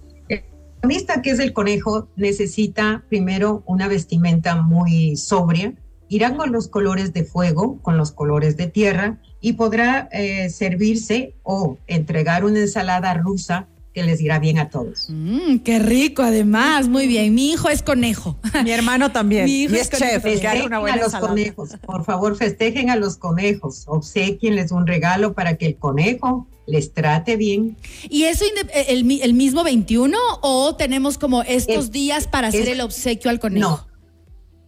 protagonista, 0.80 1.22
que 1.22 1.30
es 1.30 1.38
el 1.38 1.52
conejo, 1.52 2.08
necesita 2.16 3.04
primero 3.08 3.62
una 3.66 3.88
vestimenta 3.88 4.56
muy 4.56 5.16
sobria, 5.16 5.74
irá 6.08 6.36
con 6.36 6.52
los 6.52 6.68
colores 6.68 7.12
de 7.12 7.24
fuego, 7.24 7.78
con 7.82 7.96
los 7.96 8.12
colores 8.12 8.56
de 8.56 8.66
tierra, 8.66 9.18
y 9.40 9.54
podrá 9.54 10.08
eh, 10.12 10.50
servirse 10.50 11.34
o 11.42 11.78
entregar 11.86 12.44
una 12.44 12.60
ensalada 12.60 13.14
rusa 13.14 13.68
que 13.94 14.02
les 14.04 14.20
irá 14.20 14.38
bien 14.38 14.58
a 14.58 14.68
todos. 14.70 15.06
Mm, 15.08 15.58
qué 15.58 15.78
rico, 15.78 16.22
además, 16.22 16.88
muy 16.88 17.06
bien. 17.06 17.34
Mi 17.34 17.50
hijo 17.50 17.68
es 17.68 17.82
conejo. 17.82 18.36
Mi 18.64 18.70
hermano 18.70 19.10
también. 19.10 19.44
Mi 19.46 19.62
hijo 19.62 19.74
y 19.74 19.78
es 19.78 19.92
es 19.92 19.98
chef. 19.98 20.24
haga 20.24 20.64
una 20.64 20.80
Festejen 20.80 20.80
buena 20.80 20.94
a 20.94 20.96
los 20.96 21.06
ensalada. 21.06 21.28
conejos, 21.28 21.70
por 21.84 22.04
favor, 22.04 22.36
festejen 22.36 22.90
a 22.90 22.96
los 22.96 23.16
conejos, 23.16 23.84
obsequienles 23.86 24.70
un 24.72 24.86
regalo 24.86 25.34
para 25.34 25.56
que 25.56 25.66
el 25.66 25.76
conejo 25.76 26.46
les 26.68 26.92
trate 26.92 27.36
bien. 27.36 27.76
¿Y 28.08 28.24
eso 28.24 28.44
inde- 28.44 28.70
el, 28.88 29.20
el 29.22 29.34
mismo 29.34 29.64
21 29.64 30.16
o 30.42 30.76
tenemos 30.76 31.18
como 31.18 31.42
estos 31.42 31.86
Es- 31.86 31.90
días 31.90 32.26
para 32.28 32.48
hacer 32.48 32.62
es- 32.62 32.68
el 32.68 32.80
obsequio 32.82 33.30
al 33.30 33.40
conejo? 33.40 33.68
No. 33.70 33.88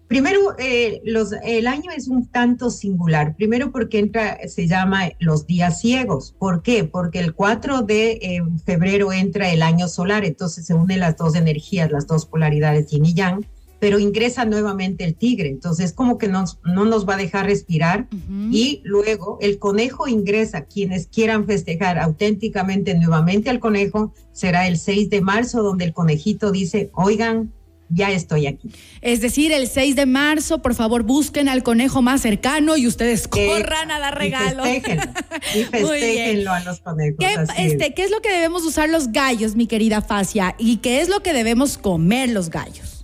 Primero, 0.09 0.57
eh, 0.59 1.01
los, 1.05 1.31
el 1.45 1.69
año 1.69 1.93
es 1.97 2.09
un 2.09 2.27
tanto 2.27 2.71
singular. 2.71 3.37
Primero 3.37 3.71
porque 3.71 4.01
entra, 4.01 4.39
se 4.49 4.67
llama 4.67 5.11
los 5.21 5.47
días 5.47 5.81
ciegos. 5.81 6.35
¿Por 6.37 6.63
qué? 6.63 6.83
Porque 6.83 7.21
el 7.21 7.33
4 7.33 7.83
de 7.83 8.19
eh, 8.21 8.43
febrero 8.65 9.13
entra 9.13 9.53
el 9.53 9.63
año 9.63 9.87
solar, 9.87 10.25
entonces 10.25 10.67
se 10.67 10.75
unen 10.75 10.99
las 10.99 11.17
dos 11.17 11.37
energías, 11.37 11.93
las 11.93 12.09
dos 12.09 12.27
polaridades 12.27 12.89
yin 12.91 13.05
y 13.05 13.15
yang, 13.15 13.47
pero 13.81 13.99
ingresa 13.99 14.45
nuevamente 14.45 15.05
el 15.05 15.17
tigre. 15.17 15.49
Entonces, 15.49 15.93
como 15.93 16.19
que 16.19 16.29
nos, 16.29 16.59
no 16.65 16.85
nos 16.85 17.09
va 17.09 17.15
a 17.15 17.17
dejar 17.17 17.47
respirar. 17.47 18.07
Y 18.53 18.83
luego 18.85 19.39
el 19.41 19.59
conejo 19.59 20.07
ingresa. 20.07 20.67
Quienes 20.67 21.07
quieran 21.07 21.47
festejar 21.47 21.99
auténticamente 21.99 22.95
nuevamente 22.95 23.49
al 23.49 23.59
conejo, 23.59 24.13
será 24.33 24.69
el 24.69 24.79
6 24.79 25.09
de 25.09 25.23
marzo, 25.23 25.63
donde 25.63 25.87
el 25.87 25.95
conejito 25.95 26.53
dice, 26.53 26.91
oigan, 26.93 27.53
ya 27.89 28.11
estoy 28.11 28.47
aquí. 28.47 28.71
Es 29.01 29.21
decir, 29.21 29.51
el 29.51 29.67
6 29.67 29.97
de 29.97 30.07
marzo, 30.07 30.61
por 30.61 30.75
favor, 30.75 31.03
busquen 31.03 31.49
al 31.49 31.63
conejo 31.63 32.03
más 32.03 32.21
cercano 32.21 32.77
y 32.77 32.87
ustedes 32.87 33.27
corran 33.29 33.91
a 33.91 33.99
dar 33.99 34.17
regalo. 34.17 34.65
Y 34.67 34.81
festéjenlo, 34.81 35.97
y 35.97 36.01
festéjenlo 36.01 36.53
a 36.53 36.61
los 36.61 36.81
conejos. 36.81 37.17
¿Qué, 37.19 37.27
así 37.27 37.53
es. 37.57 37.73
este, 37.73 37.95
¿Qué 37.95 38.05
es 38.05 38.11
lo 38.11 38.21
que 38.21 38.31
debemos 38.31 38.65
usar 38.65 38.91
los 38.91 39.11
gallos, 39.11 39.57
mi 39.57 39.67
querida 39.67 40.03
Facia? 40.03 40.55
¿Y 40.59 40.77
qué 40.77 41.01
es 41.01 41.09
lo 41.09 41.21
que 41.23 41.33
debemos 41.33 41.79
comer 41.79 42.29
los 42.29 42.51
gallos? 42.51 43.00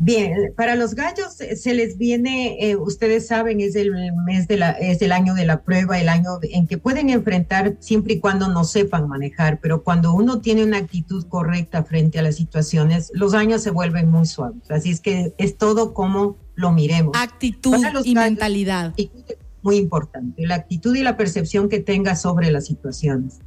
Bien, 0.00 0.52
para 0.56 0.76
los 0.76 0.94
gallos 0.94 1.34
se 1.34 1.74
les 1.74 1.98
viene, 1.98 2.56
eh, 2.60 2.76
ustedes 2.76 3.26
saben, 3.26 3.60
es 3.60 3.74
el 3.74 3.92
mes 4.24 4.46
de 4.46 4.56
la, 4.56 4.70
es 4.70 5.02
el 5.02 5.10
año 5.10 5.34
de 5.34 5.44
la 5.44 5.62
prueba, 5.62 5.98
el 5.98 6.08
año 6.08 6.38
en 6.42 6.68
que 6.68 6.78
pueden 6.78 7.10
enfrentar 7.10 7.74
siempre 7.80 8.14
y 8.14 8.20
cuando 8.20 8.46
no 8.48 8.62
sepan 8.62 9.08
manejar, 9.08 9.58
pero 9.60 9.82
cuando 9.82 10.12
uno 10.12 10.40
tiene 10.40 10.62
una 10.62 10.78
actitud 10.78 11.26
correcta 11.26 11.82
frente 11.82 12.20
a 12.20 12.22
las 12.22 12.36
situaciones, 12.36 13.10
los 13.12 13.34
años 13.34 13.62
se 13.62 13.70
vuelven 13.70 14.08
muy 14.08 14.26
suaves. 14.26 14.70
Así 14.70 14.90
es 14.90 15.00
que 15.00 15.34
es 15.36 15.58
todo 15.58 15.92
como 15.94 16.36
lo 16.54 16.70
miremos. 16.70 17.16
Actitud 17.16 17.76
y 17.76 17.82
gallos- 17.82 18.14
mentalidad. 18.14 18.86
actitud 18.86 19.34
muy 19.62 19.76
importante, 19.76 20.46
la 20.46 20.56
actitud 20.56 20.94
y 20.94 21.02
la 21.02 21.16
percepción 21.16 21.68
que 21.68 21.80
tenga 21.80 22.16
sobre 22.16 22.50
las 22.50 22.66
situaciones. 22.66 23.40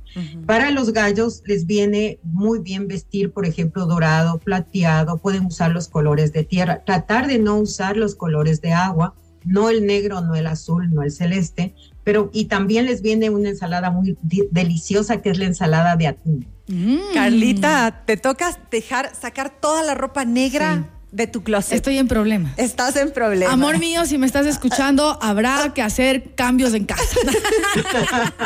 Para 0.46 0.72
los 0.72 0.92
gallos 0.92 1.42
les 1.46 1.66
viene 1.66 2.20
muy 2.24 2.60
bien 2.60 2.88
vestir, 2.88 3.32
por 3.32 3.46
ejemplo, 3.46 3.86
dorado, 3.86 4.40
plateado, 4.40 5.18
pueden 5.20 5.46
usar 5.46 5.72
los 5.72 5.88
colores 5.88 6.34
de 6.34 6.44
tierra, 6.44 6.84
tratar 6.84 7.28
de 7.28 7.40
no 7.40 7.58
usar 7.58 7.96
los 7.96 8.16
colores 8.16 8.60
de 8.60 8.74
agua, 8.74 9.16
no 9.46 9.70
el 9.70 9.86
negro, 9.86 10.22
no 10.22 10.36
el 10.36 10.48
azul, 10.48 10.94
no 10.94 11.02
el 11.02 11.12
celeste, 11.12 11.74
pero 12.04 12.30
y 12.34 12.46
también 12.46 12.86
les 12.86 13.02
viene 13.02 13.30
una 13.30 13.50
ensalada 13.50 13.90
muy 13.90 14.18
deliciosa 14.22 15.22
que 15.22 15.30
es 15.30 15.38
la 15.38 15.46
ensalada 15.46 15.96
de 15.96 16.08
atún. 16.08 16.46
Mm. 16.68 17.14
Carlita, 17.14 18.04
te 18.06 18.18
toca 18.18 18.60
dejar 18.70 19.16
sacar 19.16 19.50
toda 19.62 19.82
la 19.84 19.94
ropa 19.94 20.26
negra 20.26 20.90
de 21.12 21.28
tu 21.28 21.44
closet. 21.44 21.74
Estoy 21.74 21.98
en 21.98 22.08
problemas. 22.08 22.58
Estás 22.58 22.96
en 22.96 23.12
problema. 23.12 23.52
Amor 23.52 23.80
mío, 23.80 24.06
si 24.06 24.18
me 24.18 24.26
estás 24.26 24.46
escuchando, 24.46 25.18
habrá 25.22 25.74
que 25.74 25.82
hacer 25.82 26.34
cambios 26.36 26.74
en 26.74 26.86
casa. 26.86 27.04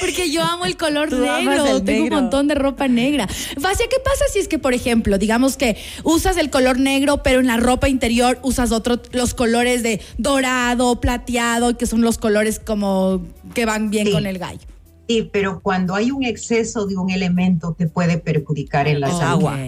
Porque 0.00 0.30
yo 0.30 0.42
amo 0.42 0.64
el 0.66 0.76
color 0.76 1.08
Tú 1.10 1.18
negro, 1.20 1.76
el 1.76 1.84
tengo 1.84 2.02
negro. 2.04 2.16
un 2.18 2.22
montón 2.24 2.48
de 2.48 2.54
ropa 2.54 2.88
negra. 2.88 3.26
Facia, 3.26 3.86
¿qué 3.90 3.96
pasa 4.04 4.24
si 4.32 4.38
es 4.40 4.48
que, 4.48 4.58
por 4.58 4.74
ejemplo, 4.74 5.18
digamos 5.18 5.56
que 5.56 5.76
usas 6.04 6.36
el 6.36 6.50
color 6.50 6.78
negro, 6.78 7.22
pero 7.22 7.40
en 7.40 7.46
la 7.46 7.56
ropa 7.56 7.88
interior 7.88 8.38
usas 8.42 8.72
otro, 8.72 9.00
los 9.12 9.34
colores 9.34 9.82
de 9.82 10.00
dorado, 10.18 11.00
plateado, 11.00 11.76
que 11.76 11.86
son 11.86 12.02
los 12.02 12.18
colores 12.18 12.58
como 12.58 13.26
que 13.54 13.64
van 13.64 13.90
bien 13.90 14.06
Sí. 14.08 14.12
con 14.12 14.26
el 14.26 14.38
gallo? 14.38 14.60
Sí, 15.08 15.28
pero 15.32 15.60
cuando 15.60 15.94
hay 15.94 16.10
un 16.10 16.24
exceso 16.24 16.86
de 16.86 16.96
un 16.96 17.10
elemento 17.10 17.74
te 17.76 17.86
puede 17.88 18.18
perjudicar 18.18 18.86
en 18.86 19.00
la 19.00 19.08
Oh, 19.08 19.18
salud. 19.18 19.32
agua. 19.46 19.58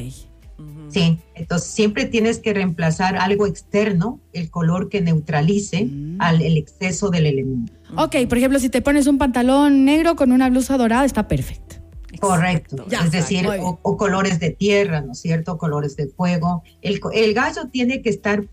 Sí, 0.93 1.19
entonces 1.35 1.69
siempre 1.71 2.05
tienes 2.05 2.39
que 2.39 2.53
reemplazar 2.53 3.17
algo 3.17 3.47
externo, 3.47 4.21
el 4.33 4.51
color 4.51 4.89
que 4.89 5.01
neutralice 5.01 5.85
Mm. 5.87 6.17
al 6.21 6.43
el 6.43 6.57
exceso 6.59 7.09
del 7.11 7.27
elemento. 7.27 7.73
Ok, 7.97 8.17
por 8.29 8.39
ejemplo, 8.39 8.59
si 8.59 8.69
te 8.69 8.83
pones 8.83 9.07
un 9.07 9.19
pantalón 9.19 9.85
negro 9.85 10.17
con 10.17 10.33
una 10.33 10.51
blusa 10.51 10.77
dorada, 10.77 11.05
está 11.05 11.29
perfecto. 11.29 11.77
Correcto, 12.21 12.85
Ya, 12.89 13.01
es 13.01 13.11
decir, 13.11 13.47
o, 13.49 13.79
o 13.83 13.97
colores 13.97 14.39
de 14.39 14.51
tierra, 14.51 15.01
¿no 15.01 15.13
es 15.13 15.21
cierto? 15.21 15.57
Colores 15.57 15.97
de 15.97 16.09
fuego. 16.09 16.63
El, 16.83 17.01
co- 17.01 17.11
el 17.11 17.33
gallo 17.35 17.69
tiene 17.71 18.03
que 18.03 18.11
estar 18.11 18.45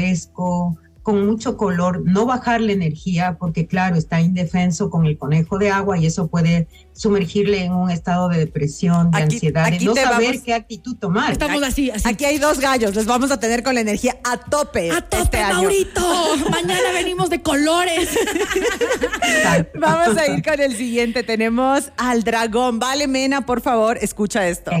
pintoresco, 0.00 0.76
con 1.06 1.24
mucho 1.24 1.56
color, 1.56 2.02
no 2.04 2.26
bajar 2.26 2.60
la 2.60 2.72
energía, 2.72 3.36
porque 3.38 3.68
claro, 3.68 3.94
está 3.94 4.20
indefenso 4.20 4.90
con 4.90 5.06
el 5.06 5.16
conejo 5.16 5.56
de 5.56 5.70
agua 5.70 5.96
y 5.96 6.04
eso 6.06 6.26
puede 6.26 6.66
sumergirle 6.94 7.62
en 7.64 7.72
un 7.74 7.92
estado 7.92 8.28
de 8.28 8.38
depresión, 8.38 9.12
de 9.12 9.18
Aquí- 9.22 9.34
ansiedad, 9.36 9.68
de 9.70 9.76
aquí 9.76 9.84
no 9.84 9.94
te 9.94 10.02
saber 10.02 10.26
vamos- 10.30 10.42
qué 10.42 10.52
actitud 10.54 10.96
tomar. 10.96 11.30
Estamos 11.30 11.62
así, 11.62 11.92
así. 11.92 12.08
Aquí 12.08 12.24
hay 12.24 12.38
dos 12.38 12.58
gallos, 12.58 12.96
les 12.96 13.06
vamos 13.06 13.30
a 13.30 13.38
tener 13.38 13.62
con 13.62 13.76
la 13.76 13.82
energía 13.82 14.16
a 14.24 14.36
tope. 14.36 14.90
¡A 14.90 15.00
tope, 15.00 15.22
este 15.22 15.36
año. 15.38 15.54
Maurito! 15.58 16.00
Mañana 16.50 16.90
venimos 16.92 17.30
de 17.30 17.40
colores. 17.40 18.08
Exacto. 19.22 19.78
Vamos 19.78 20.16
a 20.18 20.26
ir 20.26 20.42
con 20.42 20.60
el 20.60 20.74
siguiente. 20.76 21.22
Tenemos 21.22 21.92
al 21.96 22.24
dragón. 22.24 22.80
Vale, 22.80 23.06
Mena, 23.06 23.46
por 23.46 23.60
favor, 23.60 23.96
escucha 24.00 24.48
esto. 24.48 24.72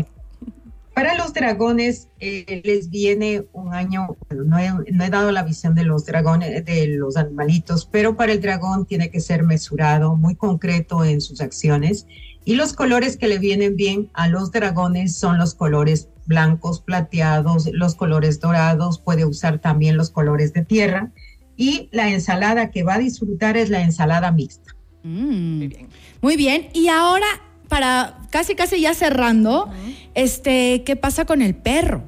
Para 0.96 1.14
los 1.14 1.34
dragones 1.34 2.08
eh, 2.20 2.62
les 2.64 2.88
viene 2.88 3.44
un 3.52 3.74
año, 3.74 4.16
bueno, 4.30 4.44
no 4.44 4.58
he, 4.58 4.92
no 4.92 5.04
he 5.04 5.10
dado 5.10 5.30
la 5.30 5.42
visión 5.42 5.74
de 5.74 5.84
los 5.84 6.06
dragones, 6.06 6.64
de 6.64 6.86
los 6.86 7.18
animalitos, 7.18 7.84
pero 7.84 8.16
para 8.16 8.32
el 8.32 8.40
dragón 8.40 8.86
tiene 8.86 9.10
que 9.10 9.20
ser 9.20 9.42
mesurado, 9.42 10.16
muy 10.16 10.36
concreto 10.36 11.04
en 11.04 11.20
sus 11.20 11.42
acciones. 11.42 12.06
Y 12.46 12.54
los 12.54 12.72
colores 12.72 13.18
que 13.18 13.28
le 13.28 13.38
vienen 13.38 13.76
bien 13.76 14.08
a 14.14 14.26
los 14.28 14.52
dragones 14.52 15.14
son 15.18 15.36
los 15.36 15.52
colores 15.54 16.08
blancos, 16.24 16.80
plateados, 16.80 17.68
los 17.74 17.94
colores 17.94 18.40
dorados, 18.40 18.98
puede 18.98 19.26
usar 19.26 19.58
también 19.58 19.98
los 19.98 20.08
colores 20.08 20.54
de 20.54 20.64
tierra. 20.64 21.12
Y 21.58 21.90
la 21.92 22.08
ensalada 22.08 22.70
que 22.70 22.84
va 22.84 22.94
a 22.94 22.98
disfrutar 23.00 23.58
es 23.58 23.68
la 23.68 23.82
ensalada 23.82 24.32
mixta. 24.32 24.74
Mm. 25.02 25.58
Muy 25.58 25.68
bien. 25.68 25.88
Muy 26.22 26.36
bien. 26.36 26.68
Y 26.72 26.88
ahora, 26.88 27.26
para 27.68 28.18
casi 28.30 28.54
casi 28.54 28.80
ya 28.80 28.94
cerrando, 28.94 29.68
este, 30.14 30.82
¿qué 30.84 30.96
pasa 30.96 31.24
con 31.24 31.42
el 31.42 31.54
perro? 31.54 32.02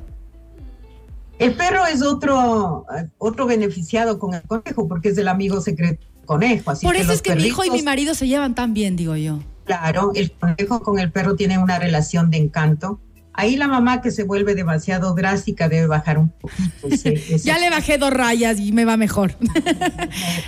El 1.39 1.55
perro 1.55 1.87
es 1.87 2.03
otro, 2.03 2.85
otro 3.19 3.47
beneficiado 3.47 4.19
con 4.19 4.35
el 4.35 4.43
conejo 4.43 4.89
porque 4.89 5.11
es 5.11 5.19
el 5.19 5.29
amigo 5.29 5.61
secreto 5.61 6.05
del 6.17 6.25
conejo. 6.27 6.71
Así 6.73 6.85
Por 6.85 6.97
eso 6.97 7.13
es 7.13 7.23
que 7.23 7.37
mi 7.37 7.45
hijo 7.45 7.65
y 7.65 7.71
mi 7.71 7.83
marido 7.83 8.15
se 8.15 8.27
llevan 8.27 8.55
tan 8.55 8.75
bien, 8.75 8.97
digo 8.97 9.15
yo. 9.17 9.39
Claro, 9.65 10.13
el 10.15 10.33
conejo 10.33 10.81
con 10.83 10.99
el 10.99 11.13
perro 11.13 11.37
tiene 11.37 11.59
una 11.59 11.79
relación 11.79 12.31
de 12.31 12.39
encanto. 12.39 13.01
Ahí 13.35 13.55
la 13.55 13.69
mamá 13.69 14.01
que 14.01 14.11
se 14.11 14.25
vuelve 14.25 14.57
demasiado 14.57 15.15
drástica 15.15 15.69
debe 15.69 15.87
bajar 15.87 16.19
un 16.19 16.31
poquito. 16.31 16.89
ese- 16.91 17.13
ese- 17.35 17.39
Ya 17.39 17.59
le 17.61 17.71
bajé 17.71 17.99
dos 17.99 18.13
rayas 18.13 18.59
y 18.59 18.73
me 18.73 18.85
va 18.85 18.97
mejor. 18.97 19.37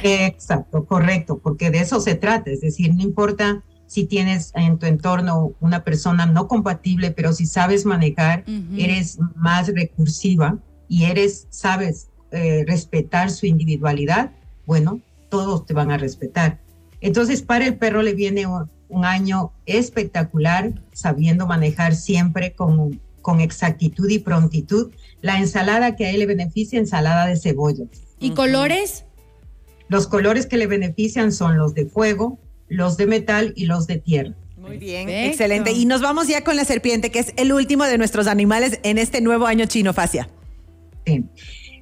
Exacto, 0.03 0.85
correcto, 0.87 1.39
porque 1.39 1.71
de 1.71 1.81
eso 1.81 2.01
se 2.01 2.17
trata. 2.17 2.51
Es 2.51 2.61
decir, 2.63 2.93
no 2.95 3.03
importa 3.03 3.63
si 3.91 4.05
tienes 4.05 4.53
en 4.55 4.79
tu 4.79 4.87
entorno 4.87 5.53
una 5.59 5.83
persona 5.83 6.25
no 6.25 6.47
compatible, 6.47 7.11
pero 7.11 7.33
si 7.33 7.45
sabes 7.45 7.85
manejar, 7.85 8.45
eres 8.77 9.19
más 9.35 9.67
recursiva 9.67 10.59
y 10.89 11.07
eres, 11.07 11.49
sabes 11.51 12.07
eh, 12.31 12.65
respetar 12.69 13.33
su 13.33 13.47
individualidad, 13.47 14.31
bueno, 14.65 15.01
todos 15.29 15.67
te 15.67 15.75
van 15.75 15.91
a 15.91 15.99
respetar. 15.99 16.61
Entonces, 17.01 17.43
para 17.43 17.67
el 17.67 17.79
perro 17.79 18.03
le 18.03 18.15
viene 18.15 18.47
un, 18.47 18.71
un 18.89 19.05
año 19.05 19.51
espectacular, 19.67 20.73
sabiendo 20.93 21.49
manejar 21.49 21.97
siempre 21.97 22.53
con, 22.53 23.01
con 23.23 23.41
exactitud 23.41 24.09
y 24.09 24.21
prontitud. 24.21 24.93
La 25.21 25.41
ensalada 25.41 25.97
que 25.97 26.07
a 26.07 26.11
él 26.11 26.21
le 26.21 26.27
beneficia, 26.27 26.79
ensalada 26.79 27.27
de 27.27 27.37
cebolla. 27.37 27.87
¿Y 28.21 28.35
colores? 28.35 29.05
Los 29.89 30.07
colores 30.07 30.47
que 30.47 30.59
le 30.59 30.69
benefician 30.69 31.33
son 31.33 31.59
los 31.59 31.75
de 31.75 31.87
fuego, 31.87 32.39
los 32.71 32.97
de 32.97 33.07
metal 33.07 33.53
y 33.57 33.67
los 33.67 33.87
de 33.87 33.99
tierra. 33.99 34.35
Muy 34.57 34.79
bien, 34.79 35.07
Perfecto. 35.07 35.31
excelente. 35.31 35.73
Y 35.73 35.85
nos 35.85 36.01
vamos 36.01 36.29
ya 36.29 36.45
con 36.45 36.57
la 36.57 36.65
serpiente, 36.65 37.11
que 37.11 37.19
es 37.19 37.35
el 37.37 37.53
último 37.53 37.85
de 37.85 37.99
nuestros 37.99 38.27
animales 38.27 38.79
en 38.83 38.97
este 38.97 39.21
nuevo 39.21 39.47
año 39.47 39.67
chino, 39.67 39.93
Facia. 39.93 40.29
Sí. 41.05 41.25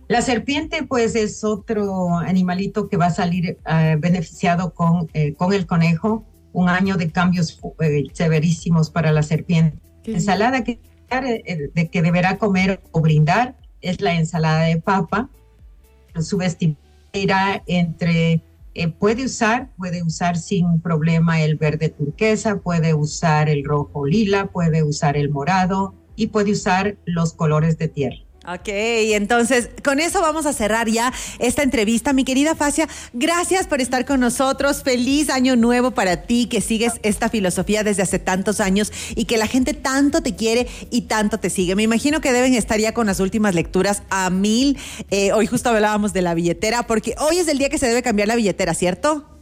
La 0.09 0.23
serpiente, 0.23 0.85
pues, 0.85 1.14
es 1.14 1.45
otro 1.45 2.16
animalito 2.16 2.88
que 2.88 2.97
va 2.97 3.07
a 3.07 3.11
salir 3.11 3.59
eh, 3.66 3.97
beneficiado 3.99 4.73
con, 4.73 5.09
eh, 5.12 5.35
con 5.35 5.52
el 5.52 5.66
conejo. 5.66 6.25
Un 6.52 6.71
año 6.71 6.97
de 6.97 7.11
cambios 7.11 7.61
eh, 7.80 8.04
severísimos 8.14 8.90
para 8.90 9.12
la 9.12 9.23
serpiente. 9.23 9.76
Qué 10.02 10.14
ensalada 10.14 10.64
que, 10.64 10.80
eh, 11.11 11.71
de 11.75 11.88
que 11.88 12.00
deberá 12.00 12.38
comer 12.38 12.80
o 12.92 13.00
brindar 13.02 13.57
es 13.83 14.00
la 14.00 14.14
ensalada 14.14 14.62
de 14.62 14.80
papa. 14.80 15.28
Su 16.21 16.38
vestimenta 16.38 16.80
irá 17.12 17.62
entre 17.66 18.40
eh, 18.78 18.87
puede 18.87 19.25
usar, 19.25 19.70
puede 19.76 20.04
usar 20.04 20.38
sin 20.38 20.80
problema 20.80 21.42
el 21.42 21.56
verde 21.56 21.88
turquesa, 21.88 22.61
puede 22.61 22.94
usar 22.94 23.49
el 23.49 23.64
rojo 23.64 24.06
lila, 24.06 24.47
puede 24.52 24.85
usar 24.85 25.16
el 25.16 25.30
morado 25.30 25.94
y 26.14 26.28
puede 26.28 26.52
usar 26.52 26.97
los 27.04 27.32
colores 27.32 27.76
de 27.76 27.88
tierra. 27.88 28.27
Ok, 28.50 28.69
entonces 28.69 29.69
con 29.85 30.00
eso 30.00 30.23
vamos 30.23 30.47
a 30.47 30.55
cerrar 30.55 30.88
ya 30.88 31.12
esta 31.38 31.62
entrevista. 31.62 32.14
Mi 32.14 32.25
querida 32.25 32.55
Facia, 32.55 32.88
gracias 33.12 33.67
por 33.67 33.83
estar 33.83 34.07
con 34.07 34.21
nosotros. 34.21 34.83
Feliz 34.83 35.28
año 35.28 35.55
nuevo 35.55 35.90
para 35.90 36.23
ti, 36.23 36.47
que 36.47 36.62
sigues 36.62 36.95
esta 37.02 37.28
filosofía 37.28 37.85
desde 37.85 38.05
hace 38.05 38.19
tantos 38.19 38.61
años 38.61 38.90
y 39.14 39.26
que 39.26 39.37
la 39.37 39.49
gente 39.49 39.75
tanto 39.75 40.23
te 40.23 40.35
quiere 40.35 40.67
y 40.90 41.02
tanto 41.02 41.38
te 41.38 41.50
sigue. 41.50 41.75
Me 41.75 41.83
imagino 41.83 42.23
que 42.23 42.33
deben 42.33 42.55
estar 42.55 42.81
ya 42.81 42.95
con 42.95 43.07
las 43.07 43.21
últimas 43.21 43.55
lecturas 43.55 44.02
a 44.09 44.31
mil. 44.31 44.78
Eh, 45.11 45.31
hoy 45.33 45.47
justo 45.47 45.69
hablábamos 45.69 46.14
de 46.14 46.23
la 46.23 46.33
billetera, 46.33 46.87
porque 46.87 47.17
hoy 47.19 47.37
es 47.37 47.49
el 47.49 47.59
día 47.59 47.69
que 47.69 47.76
se 47.76 47.87
debe 47.87 48.02
cambiar 48.02 48.28
la 48.28 48.37
billetera, 48.37 48.73
¿cierto? 48.73 49.38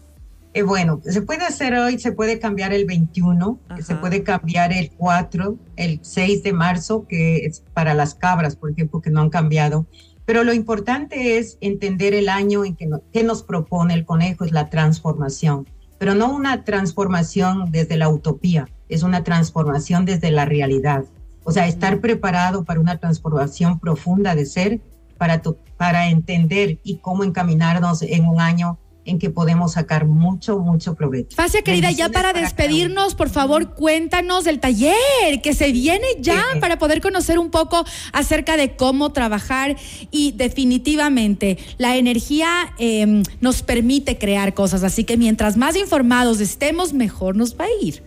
Eh, 0.56 0.62
bueno, 0.62 1.02
se 1.04 1.20
puede 1.20 1.44
hacer 1.44 1.74
hoy, 1.74 1.98
se 1.98 2.12
puede 2.12 2.38
cambiar 2.38 2.72
el 2.72 2.86
21, 2.86 3.60
se 3.82 3.94
puede 3.96 4.22
cambiar 4.22 4.72
el 4.72 4.90
4, 4.90 5.54
el 5.76 6.00
6 6.00 6.42
de 6.44 6.54
marzo, 6.54 7.06
que 7.06 7.44
es 7.44 7.62
para 7.74 7.92
las 7.92 8.14
cabras, 8.14 8.56
por 8.56 8.70
ejemplo, 8.70 9.02
que 9.02 9.10
no 9.10 9.20
han 9.20 9.28
cambiado. 9.28 9.84
Pero 10.24 10.44
lo 10.44 10.54
importante 10.54 11.36
es 11.36 11.58
entender 11.60 12.14
el 12.14 12.30
año 12.30 12.64
en 12.64 12.74
que, 12.74 12.88
que 13.12 13.22
nos 13.22 13.42
propone 13.42 13.92
el 13.92 14.06
conejo, 14.06 14.46
es 14.46 14.52
la 14.52 14.70
transformación, 14.70 15.68
pero 15.98 16.14
no 16.14 16.34
una 16.34 16.64
transformación 16.64 17.70
desde 17.70 17.98
la 17.98 18.08
utopía, 18.08 18.66
es 18.88 19.02
una 19.02 19.24
transformación 19.24 20.06
desde 20.06 20.30
la 20.30 20.46
realidad. 20.46 21.04
O 21.44 21.52
sea, 21.52 21.68
estar 21.68 22.00
preparado 22.00 22.64
para 22.64 22.80
una 22.80 22.96
transformación 22.96 23.78
profunda 23.78 24.34
de 24.34 24.46
ser, 24.46 24.80
para, 25.18 25.42
para 25.76 26.08
entender 26.08 26.78
y 26.82 26.96
cómo 26.96 27.24
encaminarnos 27.24 28.00
en 28.00 28.26
un 28.26 28.40
año 28.40 28.78
en 29.06 29.18
que 29.18 29.30
podemos 29.30 29.72
sacar 29.72 30.06
mucho, 30.06 30.58
mucho 30.58 30.94
provecho. 30.94 31.36
Facia, 31.36 31.62
querida, 31.62 31.90
ya 31.92 32.10
para, 32.10 32.32
despedirnos, 32.32 33.14
por 33.14 33.30
favor, 33.30 33.74
cuéntanos 33.74 34.44
del 34.44 34.60
taller 34.60 35.40
que 35.42 35.54
se 35.54 35.72
viene 35.72 36.06
ya 36.20 36.42
para 36.60 36.78
poder 36.78 37.00
conocer 37.00 37.38
un 37.38 37.50
poco 37.50 37.84
acerca 38.12 38.56
de 38.56 38.76
cómo 38.76 39.12
trabajar 39.12 39.76
y 40.10 40.32
definitivamente 40.32 41.56
la 41.78 41.96
energía 41.96 42.48
em, 42.78 43.22
nos 43.40 43.62
permite 43.62 44.18
crear 44.18 44.54
cosas, 44.54 44.82
así 44.82 45.04
que 45.04 45.16
mientras 45.16 45.56
más 45.56 45.76
informados 45.76 46.40
estemos, 46.40 46.92
mejor 46.92 47.36
nos 47.36 47.56
va 47.56 47.64
a 47.64 47.84
ir. 47.84 48.02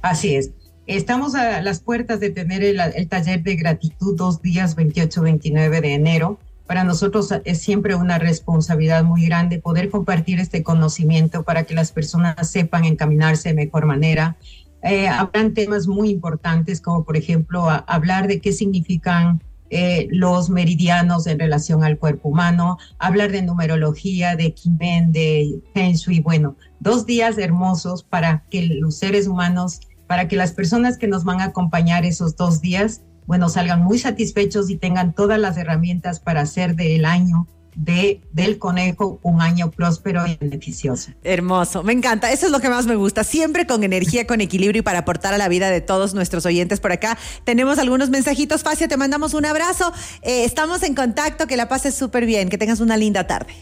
Así 0.00 0.36
es. 0.36 0.52
Estamos 0.86 1.34
a 1.34 1.60
las 1.60 1.80
puertas 1.80 2.20
de 2.20 2.30
tener 2.30 2.64
el, 2.64 2.80
el 2.80 3.08
taller 3.08 3.42
de 3.42 3.56
gratitud 3.56 4.16
dos 4.16 4.40
días, 4.42 4.76
28-29 4.76 5.80
de 5.80 5.94
enero 5.94 6.38
para 6.70 6.84
nosotros 6.84 7.34
es 7.44 7.60
siempre 7.60 7.96
una 7.96 8.20
responsabilidad 8.20 9.02
muy 9.02 9.26
grande 9.26 9.58
poder 9.58 9.90
compartir 9.90 10.38
este 10.38 10.62
conocimiento 10.62 11.42
para 11.42 11.64
que 11.64 11.74
las 11.74 11.90
personas 11.90 12.48
sepan 12.48 12.84
encaminarse 12.84 13.48
de 13.48 13.56
mejor 13.56 13.86
manera. 13.86 14.36
Eh, 14.84 15.08
habrán 15.08 15.52
temas 15.52 15.88
muy 15.88 16.10
importantes 16.10 16.80
como 16.80 17.02
por 17.02 17.16
ejemplo 17.16 17.68
hablar 17.88 18.28
de 18.28 18.40
qué 18.40 18.52
significan 18.52 19.42
eh, 19.70 20.06
los 20.12 20.48
meridianos 20.48 21.26
en 21.26 21.40
relación 21.40 21.82
al 21.82 21.98
cuerpo 21.98 22.28
humano, 22.28 22.78
hablar 23.00 23.32
de 23.32 23.42
numerología, 23.42 24.36
de 24.36 24.54
Kimen, 24.54 25.10
de 25.10 25.60
Feng. 25.74 25.96
Bueno, 26.22 26.54
dos 26.78 27.04
días 27.04 27.36
hermosos 27.36 28.04
para 28.04 28.44
que 28.48 28.64
los 28.78 28.96
seres 28.96 29.26
humanos, 29.26 29.80
para 30.06 30.28
que 30.28 30.36
las 30.36 30.52
personas 30.52 30.98
que 30.98 31.08
nos 31.08 31.24
van 31.24 31.40
a 31.40 31.46
acompañar 31.46 32.04
esos 32.04 32.36
dos 32.36 32.60
días 32.60 33.02
bueno, 33.26 33.48
salgan 33.48 33.82
muy 33.82 33.98
satisfechos 33.98 34.70
y 34.70 34.76
tengan 34.76 35.12
todas 35.12 35.38
las 35.38 35.56
herramientas 35.56 36.20
para 36.20 36.40
hacer 36.40 36.76
del 36.76 37.04
año 37.04 37.46
de, 37.76 38.20
del 38.32 38.58
conejo 38.58 39.20
un 39.22 39.40
año 39.40 39.70
próspero 39.70 40.26
y 40.26 40.36
beneficioso. 40.36 41.12
Hermoso, 41.22 41.82
me 41.82 41.92
encanta, 41.92 42.30
eso 42.32 42.46
es 42.46 42.52
lo 42.52 42.60
que 42.60 42.68
más 42.68 42.86
me 42.86 42.96
gusta, 42.96 43.24
siempre 43.24 43.66
con 43.66 43.84
energía, 43.84 44.26
con 44.26 44.40
equilibrio 44.40 44.80
y 44.80 44.82
para 44.82 45.00
aportar 45.00 45.34
a 45.34 45.38
la 45.38 45.48
vida 45.48 45.70
de 45.70 45.80
todos 45.80 46.14
nuestros 46.14 46.46
oyentes 46.46 46.80
por 46.80 46.92
acá. 46.92 47.16
Tenemos 47.44 47.78
algunos 47.78 48.10
mensajitos, 48.10 48.62
Facia, 48.62 48.88
te 48.88 48.96
mandamos 48.96 49.34
un 49.34 49.46
abrazo, 49.46 49.92
eh, 50.22 50.44
estamos 50.44 50.82
en 50.82 50.94
contacto, 50.94 51.46
que 51.46 51.56
la 51.56 51.68
pases 51.68 51.94
súper 51.94 52.26
bien, 52.26 52.48
que 52.48 52.58
tengas 52.58 52.80
una 52.80 52.96
linda 52.96 53.26
tarde. 53.26 53.52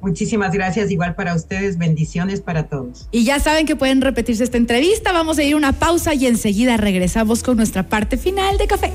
Muchísimas 0.00 0.52
gracias, 0.52 0.90
igual 0.90 1.14
para 1.14 1.34
ustedes, 1.34 1.76
bendiciones 1.76 2.40
para 2.40 2.68
todos. 2.68 3.08
Y 3.10 3.24
ya 3.24 3.40
saben 3.40 3.66
que 3.66 3.74
pueden 3.74 4.00
repetirse 4.00 4.44
esta 4.44 4.56
entrevista, 4.56 5.12
vamos 5.12 5.38
a 5.38 5.42
ir 5.42 5.54
a 5.54 5.56
una 5.56 5.72
pausa 5.72 6.14
y 6.14 6.26
enseguida 6.26 6.76
regresamos 6.76 7.42
con 7.42 7.56
nuestra 7.56 7.88
parte 7.88 8.16
final 8.16 8.58
de 8.58 8.66
café. 8.66 8.92